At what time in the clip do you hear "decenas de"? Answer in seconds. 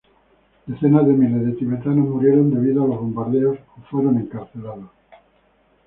0.69-1.13